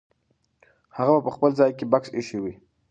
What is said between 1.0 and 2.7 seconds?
به په خپل ځای کې بکس ایښی وي.